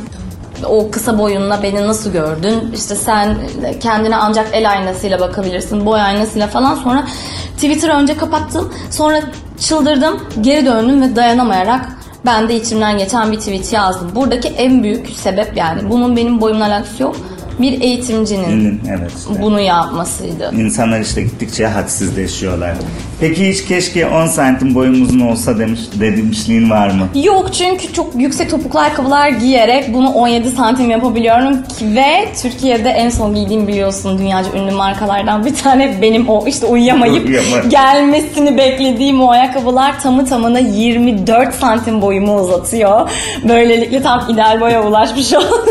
o 0.65 0.91
kısa 0.91 1.18
boyunla 1.20 1.63
beni 1.63 1.88
nasıl 1.88 2.12
gördün? 2.12 2.72
İşte 2.75 2.96
sen 2.96 3.38
kendine 3.80 4.15
ancak 4.15 4.48
el 4.53 4.72
aynasıyla 4.72 5.20
bakabilirsin, 5.20 5.86
boy 5.86 6.01
aynasıyla 6.01 6.48
falan. 6.48 6.75
Sonra 6.75 7.08
Twitter'ı 7.56 7.94
önce 7.94 8.18
kapattım. 8.18 8.74
Sonra 8.89 9.22
çıldırdım, 9.60 10.20
geri 10.41 10.65
döndüm 10.65 11.01
ve 11.01 11.15
dayanamayarak 11.15 11.89
ben 12.25 12.50
de 12.50 12.56
içimden 12.56 12.98
geçen 12.98 13.32
bir 13.32 13.38
tweet 13.39 13.74
yazdım. 13.74 14.12
Buradaki 14.15 14.48
en 14.48 14.84
büyük 14.84 15.10
sebep 15.10 15.58
yani 15.58 15.89
bunun 15.89 16.15
benim 16.15 16.41
boyumla 16.41 16.65
alakası 16.65 17.03
yok. 17.03 17.15
Bir 17.60 17.82
eğitimcinin 17.82 18.82
Evet. 18.89 19.12
işte. 19.18 19.41
bunu 19.41 19.60
yapmasıydı. 19.60 20.51
İnsanlar 20.56 21.00
işte 21.00 21.22
gittikçe 21.22 21.68
hadsizleşiyorlar. 21.68 22.74
Peki 23.21 23.49
hiç 23.49 23.65
keşke 23.65 24.07
10 24.07 24.27
santim 24.27 24.75
boyum 24.75 25.01
uzun 25.01 25.19
olsa 25.19 25.59
demiş 25.59 25.79
demişliğin 25.99 26.69
var 26.69 26.87
mı? 26.89 27.07
Yok 27.23 27.53
çünkü 27.53 27.93
çok 27.93 28.15
yüksek 28.15 28.49
topuklu 28.51 28.79
ayakkabılar 28.79 29.29
giyerek 29.29 29.93
bunu 29.93 30.09
17 30.13 30.49
santim 30.49 30.89
yapabiliyorum 30.91 31.53
ki 31.63 31.95
ve 31.95 32.25
Türkiye'de 32.41 32.89
en 32.89 33.09
son 33.09 33.35
giydiğim 33.35 33.67
biliyorsun 33.67 34.17
dünyaca 34.19 34.49
ünlü 34.53 34.71
markalardan 34.71 35.45
bir 35.45 35.55
tane 35.55 36.01
benim 36.01 36.29
o 36.29 36.47
işte 36.47 36.65
uyuyamayıp 36.65 37.25
Uyuyama. 37.27 37.67
gelmesini 37.69 38.57
beklediğim 38.57 39.21
o 39.21 39.29
ayakkabılar 39.31 39.99
tamı 39.99 40.25
tamına 40.25 40.59
24 40.59 41.53
santim 41.53 42.01
boyumu 42.01 42.35
uzatıyor. 42.41 43.09
Böylelikle 43.49 44.01
tam 44.01 44.29
ideal 44.29 44.61
boya 44.61 44.83
ulaşmış 44.87 45.33
oluyorum. 45.33 45.61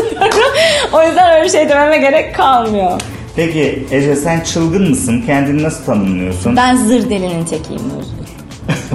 o 0.93 1.03
yüzden 1.03 1.33
öyle 1.33 1.43
bir 1.45 1.49
şey 1.49 1.69
dememe 1.69 1.97
gerek 1.97 2.35
kalmıyor. 2.35 3.01
Peki 3.35 3.87
Ece 3.91 4.15
sen 4.15 4.39
çılgın 4.39 4.89
mısın? 4.89 5.23
Kendini 5.25 5.63
nasıl 5.63 5.85
tanımlıyorsun? 5.85 6.55
Ben 6.55 6.75
zır 6.75 7.09
delinin 7.09 7.45
tekiyim 7.45 7.81
Özgür. 7.99 8.31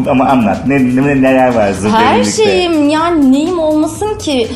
Ama 0.11 0.25
anlat. 0.25 0.66
Ne, 0.66 0.75
ne- 0.97 1.23
neler 1.23 1.55
var 1.55 1.73
zır 1.73 1.90
Her 1.90 2.14
delilikte? 2.19 2.45
şeyim 2.45 2.88
yani 2.88 3.33
neyim 3.33 3.59
olmasın 3.59 4.19
ki? 4.19 4.49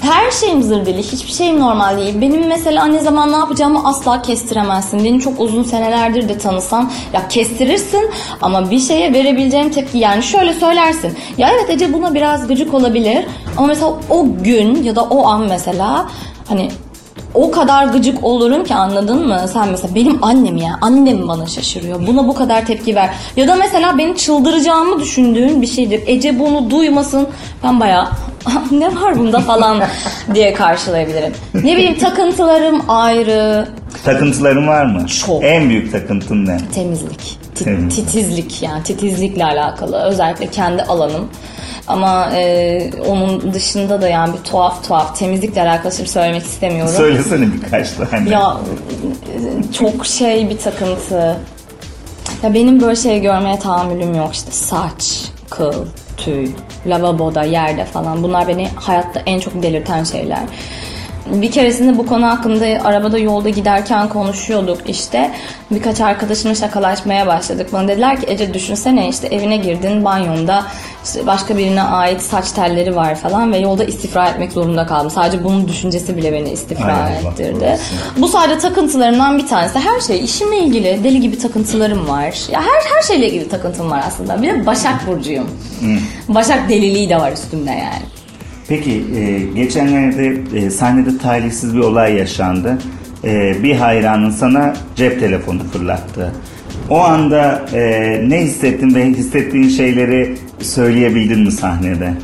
Her 0.00 0.30
şeyim 0.30 0.62
zır 0.62 0.86
deli. 0.86 0.98
Hiçbir 1.02 1.32
şeyim 1.32 1.60
normal 1.60 1.98
değil. 1.98 2.20
Benim 2.20 2.46
mesela 2.48 2.86
ne 2.86 2.98
zaman 3.00 3.32
ne 3.32 3.36
yapacağımı 3.36 3.88
asla 3.88 4.22
kestiremezsin. 4.22 5.04
Beni 5.04 5.20
çok 5.20 5.40
uzun 5.40 5.62
senelerdir 5.62 6.28
de 6.28 6.38
tanısan 6.38 6.90
ya 7.12 7.28
kestirirsin 7.28 8.10
ama 8.42 8.70
bir 8.70 8.78
şeye 8.78 9.12
verebileceğim 9.12 9.70
tepki 9.70 9.98
yani 9.98 10.22
şöyle 10.22 10.52
söylersin. 10.52 11.12
Ya 11.38 11.50
evet 11.54 11.70
Ece 11.70 11.92
buna 11.92 12.14
biraz 12.14 12.46
gıcık 12.48 12.74
olabilir 12.74 13.24
ama 13.56 13.66
mesela 13.66 13.92
o 14.10 14.26
gün 14.44 14.82
ya 14.82 14.96
da 14.96 15.02
o 15.04 15.26
an 15.26 15.40
mesela 15.48 16.08
hani 16.48 16.70
o 17.36 17.50
kadar 17.50 17.84
gıcık 17.86 18.24
olurum 18.24 18.64
ki 18.64 18.74
anladın 18.74 19.26
mı? 19.26 19.40
Sen 19.52 19.68
mesela 19.68 19.94
benim 19.94 20.24
annem 20.24 20.56
ya. 20.56 20.78
Annem 20.80 21.28
bana 21.28 21.46
şaşırıyor. 21.46 22.06
Buna 22.06 22.28
bu 22.28 22.34
kadar 22.34 22.66
tepki 22.66 22.94
ver. 22.94 23.10
Ya 23.36 23.48
da 23.48 23.54
mesela 23.54 23.98
beni 23.98 24.16
çıldıracağımı 24.16 25.00
düşündüğün 25.00 25.62
bir 25.62 25.66
şeydir. 25.66 26.02
Ece 26.06 26.38
bunu 26.38 26.70
duymasın. 26.70 27.28
Ben 27.64 27.80
bayağı 27.80 28.08
ne 28.70 28.86
var 28.86 29.18
bunda 29.18 29.40
falan 29.40 29.82
diye 30.34 30.52
karşılayabilirim. 30.54 31.32
Ne 31.54 31.76
bileyim 31.76 31.98
takıntılarım 31.98 32.82
ayrı. 32.88 33.68
Takıntıların 34.04 34.68
var 34.68 34.84
mı? 34.84 35.06
Çok. 35.06 35.44
En 35.44 35.68
büyük 35.68 35.92
takıntın 35.92 36.46
ne? 36.46 36.58
Temizlik. 36.74 37.38
Ti- 37.54 37.64
Temizlik. 37.64 38.06
Titizlik 38.06 38.62
yani 38.62 38.82
titizlikle 38.82 39.44
alakalı. 39.44 39.96
Özellikle 40.02 40.46
kendi 40.46 40.82
alanım. 40.82 41.28
Ama 41.88 42.30
e, 42.34 42.90
onun 43.08 43.52
dışında 43.52 44.02
da 44.02 44.08
yani 44.08 44.32
bir 44.38 44.44
tuhaf 44.50 44.88
tuhaf 44.88 45.18
temizlikle 45.18 45.62
alakalı 45.62 45.92
şey 45.92 46.06
söylemek 46.06 46.42
istemiyorum. 46.42 46.94
Söylesene 46.96 47.46
birkaç 47.52 47.92
tane. 47.92 48.30
Ya 48.30 48.56
çok 49.78 50.06
şey 50.06 50.50
bir 50.50 50.58
takıntı. 50.58 51.36
Ya 52.42 52.54
benim 52.54 52.80
böyle 52.80 52.96
şey 52.96 53.20
görmeye 53.20 53.58
tahammülüm 53.58 54.14
yok 54.14 54.34
işte 54.34 54.50
saç, 54.50 55.24
kıl, 55.50 55.86
tüy, 56.16 56.48
lavaboda, 56.86 57.42
yerde 57.42 57.84
falan. 57.84 58.22
Bunlar 58.22 58.48
beni 58.48 58.68
hayatta 58.76 59.20
en 59.26 59.40
çok 59.40 59.62
delirten 59.62 60.04
şeyler. 60.04 60.40
Bir 61.26 61.50
keresinde 61.50 61.98
bu 61.98 62.06
konu 62.06 62.26
hakkında 62.26 62.66
arabada 62.84 63.18
yolda 63.18 63.48
giderken 63.48 64.08
konuşuyorduk 64.08 64.78
işte. 64.86 65.30
Birkaç 65.70 66.00
arkadaşımla 66.00 66.54
şakalaşmaya 66.54 67.26
başladık. 67.26 67.72
Bana 67.72 67.88
dediler 67.88 68.20
ki 68.20 68.26
Ece 68.28 68.54
düşünsene 68.54 69.08
işte 69.08 69.26
evine 69.26 69.56
girdin 69.56 70.04
banyonda 70.04 70.64
işte 71.06 71.26
başka 71.26 71.56
birine 71.56 71.82
ait 71.82 72.22
saç 72.22 72.52
telleri 72.52 72.96
var 72.96 73.14
falan 73.14 73.52
ve 73.52 73.58
yolda 73.58 73.84
istifra 73.84 74.28
etmek 74.28 74.52
zorunda 74.52 74.86
kaldım. 74.86 75.10
Sadece 75.10 75.44
bunun 75.44 75.68
düşüncesi 75.68 76.16
bile 76.16 76.32
beni 76.32 76.50
istifra 76.50 76.84
Ay 76.84 76.92
Allah 76.92 77.30
ettirdi. 77.30 77.78
Bu 78.16 78.28
sadece 78.28 78.58
takıntılarımdan 78.58 79.38
bir 79.38 79.46
tanesi. 79.46 79.78
Her 79.78 80.00
şey 80.00 80.24
işimle 80.24 80.58
ilgili 80.58 81.04
deli 81.04 81.20
gibi 81.20 81.38
takıntılarım 81.38 82.08
var. 82.08 82.34
Ya 82.52 82.60
her 82.60 82.96
her 82.96 83.02
şeyle 83.02 83.28
ilgili 83.28 83.48
takıntım 83.48 83.90
var 83.90 84.02
aslında. 84.06 84.42
Bir 84.42 84.48
de 84.48 84.66
Başak 84.66 85.06
burcuyum. 85.06 85.50
Başak 86.28 86.68
deliliği 86.68 87.08
de 87.08 87.16
var 87.16 87.32
üstümde 87.32 87.70
yani. 87.70 88.02
Peki 88.68 89.04
e, 89.16 89.38
geçenlerde 89.54 90.58
e, 90.58 90.70
sahnede 90.70 91.18
talihsiz 91.18 91.74
bir 91.74 91.80
olay 91.80 92.14
yaşandı. 92.14 92.78
E, 93.24 93.62
bir 93.62 93.74
hayranın 93.74 94.30
sana 94.30 94.74
cep 94.96 95.20
telefonu 95.20 95.62
fırlattı. 95.72 96.32
O 96.90 96.98
anda 96.98 97.66
e, 97.74 97.80
ne 98.28 98.40
hissettin 98.40 98.94
ve 98.94 99.04
hissettiğin 99.04 99.68
şeyleri 99.68 100.34
söyleyebildin 100.60 101.40
mi 101.40 101.52
sahnede? 101.52 102.14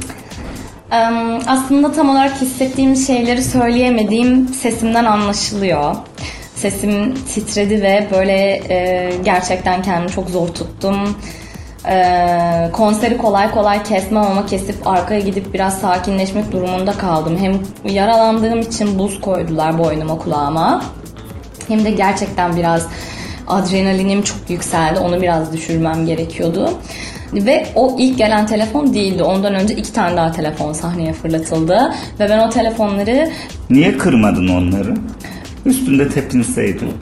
Aslında 1.47 1.93
tam 1.93 2.11
olarak 2.11 2.41
hissettiğim 2.41 2.97
şeyleri 2.97 3.43
söyleyemediğim 3.43 4.49
sesimden 4.49 5.05
anlaşılıyor. 5.05 5.97
Sesim 6.55 7.15
titredi 7.15 7.83
ve 7.83 8.07
böyle 8.11 8.61
e, 8.69 9.11
gerçekten 9.25 9.83
kendimi 9.83 10.11
çok 10.11 10.31
zor 10.31 10.49
tuttum. 10.49 11.17
E, 11.89 12.71
konseri 12.73 13.19
kolay 13.19 13.51
kolay 13.51 13.83
kesmem 13.83 14.23
ama 14.23 14.47
kesip 14.47 14.87
arkaya 14.87 15.21
gidip 15.21 15.55
biraz 15.55 15.79
sakinleşmek 15.79 16.53
durumunda 16.53 16.93
kaldım. 16.93 17.39
Hem 17.41 17.59
yaralandığım 17.93 18.61
için 18.61 18.99
buz 18.99 19.21
koydular 19.21 19.79
boynuma 19.79 20.19
kulağıma. 20.19 20.85
Hem 21.69 21.85
de 21.85 21.91
gerçekten 21.91 22.57
biraz 22.57 22.87
adrenalinim 23.49 24.23
çok 24.23 24.51
yükseldi. 24.51 24.99
Onu 24.99 25.23
biraz 25.23 25.53
düşürmem 25.53 26.07
gerekiyordu. 26.07 26.71
Ve 27.33 27.67
o 27.75 27.97
ilk 27.99 28.19
gelen 28.19 28.47
telefon 28.47 28.95
değildi. 28.95 29.23
Ondan 29.23 29.55
önce 29.55 29.75
iki 29.75 29.93
tane 29.93 30.17
daha 30.17 30.33
telefon 30.33 30.73
sahneye 30.73 31.13
fırlatıldı. 31.13 31.95
Ve 32.21 32.29
ben 32.29 32.39
o 32.39 32.51
telefonları 32.51 33.31
Niye 33.71 33.99
kırmadın 33.99 34.49
onları? 34.49 34.95
Üstünde 35.67 36.09
tepinseydin. 36.09 36.93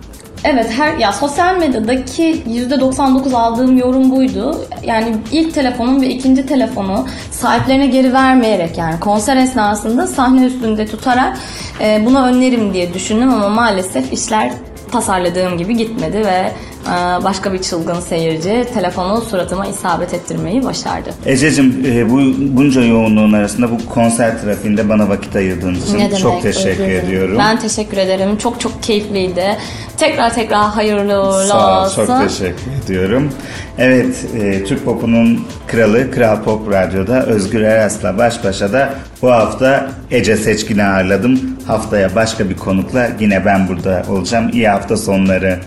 Evet 0.44 0.70
her 0.76 0.96
ya 0.96 1.12
sosyal 1.12 1.58
medyadaki 1.58 2.42
%99 2.48 3.36
aldığım 3.36 3.76
yorum 3.76 4.10
buydu. 4.10 4.56
Yani 4.84 5.16
ilk 5.32 5.54
telefonun 5.54 6.02
ve 6.02 6.08
ikinci 6.08 6.46
telefonu 6.46 7.06
sahiplerine 7.30 7.86
geri 7.86 8.12
vermeyerek 8.12 8.78
yani 8.78 9.00
konser 9.00 9.36
esnasında 9.36 10.06
sahne 10.06 10.46
üstünde 10.46 10.86
tutarak 10.86 11.38
e, 11.80 12.02
buna 12.06 12.26
önlerim 12.26 12.74
diye 12.74 12.94
düşündüm 12.94 13.30
ama 13.30 13.48
maalesef 13.48 14.12
işler 14.12 14.52
tasarladığım 14.92 15.58
gibi 15.58 15.76
gitmedi 15.76 16.16
ve 16.18 16.52
e, 16.86 17.24
başka 17.24 17.52
bir 17.52 17.62
çılgın 17.62 18.00
seyirci 18.00 18.66
telefonu 18.74 19.20
suratıma 19.20 19.66
isabet 19.66 20.14
ettirmeyi 20.14 20.64
başardı. 20.64 21.10
Ececiğim 21.26 21.84
e, 21.86 22.10
bu 22.10 22.20
bunca 22.56 22.80
yoğunluğun 22.82 23.32
arasında 23.32 23.70
bu 23.70 23.86
konser 23.88 24.42
trafiğinde 24.42 24.88
bana 24.88 25.08
vakit 25.08 25.36
ayırdığın 25.36 25.74
için 25.74 25.98
Ne 25.98 26.04
demek, 26.08 26.18
çok 26.18 26.42
teşekkür 26.42 26.70
özür 26.70 26.78
dilerim. 26.84 27.06
ediyorum. 27.06 27.36
Ben 27.38 27.58
teşekkür 27.58 27.96
ederim. 27.96 28.36
Çok 28.36 28.60
çok 28.60 28.82
keyifliydi. 28.82 29.56
Tekrar 29.96 30.34
tekrar 30.34 30.64
hayırlı 30.68 31.22
uğurlu 31.22 31.46
Sağ 31.48 31.80
ol, 31.80 31.84
olsun. 31.86 32.06
çok 32.06 32.22
teşekkür 32.28 32.84
ediyorum. 32.84 33.32
Evet, 33.78 34.24
e, 34.40 34.64
Türk 34.64 34.84
Pop'unun 34.84 35.46
kralı 35.66 36.10
Kral 36.10 36.42
Pop 36.42 36.72
Radyo'da 36.72 37.26
Özgür 37.26 37.60
Eras'la 37.62 38.18
baş 38.18 38.44
başa 38.44 38.72
da 38.72 38.94
bu 39.22 39.32
hafta 39.32 39.90
Ece 40.10 40.36
Seçkin'i 40.36 40.84
ağırladım. 40.84 41.40
Haftaya 41.66 42.14
başka 42.14 42.50
bir 42.50 42.56
konukla 42.56 43.08
yine 43.20 43.44
ben 43.44 43.68
burada 43.68 44.02
olacağım. 44.08 44.50
İyi 44.52 44.68
hafta 44.68 44.96
sonları. 44.96 45.60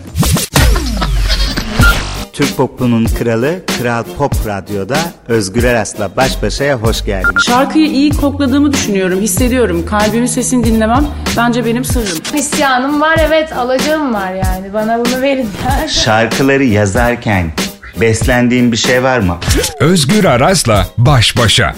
Türk 2.34 2.58
Pop'unun 2.58 3.06
kralı 3.06 3.60
Kral 3.80 4.04
Pop 4.18 4.34
Radyo'da 4.48 4.98
Özgür 5.28 5.64
Eras'la 5.64 6.16
baş 6.16 6.42
başaya 6.44 6.76
hoş 6.76 7.06
geldiniz. 7.06 7.44
Şarkıyı 7.44 7.88
iyi 7.88 8.12
kokladığımı 8.12 8.74
düşünüyorum, 8.74 9.22
hissediyorum. 9.22 9.86
Kalbimin 9.86 10.26
sesini 10.26 10.64
dinlemem 10.66 11.06
bence 11.38 11.66
benim 11.66 11.86
sırrım. 11.86 12.18
İsyanım 12.36 13.02
var 13.02 13.20
evet 13.28 13.54
alacağım 13.54 14.14
var 14.14 14.34
yani. 14.34 14.74
Bana 14.74 15.00
bunu 15.06 15.22
verin. 15.22 15.50
Şarkıları 15.88 16.64
yazarken 16.64 17.52
beslendiğin 18.02 18.72
bir 18.72 18.78
şey 18.78 19.04
var 19.04 19.20
mı? 19.20 19.38
Özgür 19.80 20.26
Aras'la 20.26 20.88
baş 20.98 21.38
başa. 21.38 21.76